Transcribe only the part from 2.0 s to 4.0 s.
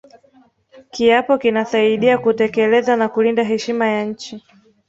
kutekeleza na kulinda heshima